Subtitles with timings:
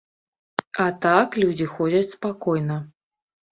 [0.85, 2.83] А так людзі ходзяць спакойна.